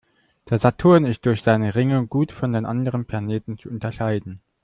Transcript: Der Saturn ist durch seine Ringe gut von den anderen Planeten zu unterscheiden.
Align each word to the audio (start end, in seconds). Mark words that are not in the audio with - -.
Der 0.49 0.57
Saturn 0.57 1.05
ist 1.05 1.27
durch 1.27 1.43
seine 1.43 1.75
Ringe 1.75 2.07
gut 2.07 2.31
von 2.31 2.53
den 2.53 2.65
anderen 2.65 3.05
Planeten 3.05 3.59
zu 3.59 3.69
unterscheiden. 3.69 4.41